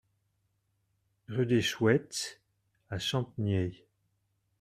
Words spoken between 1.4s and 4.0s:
des Chouettes à Champniers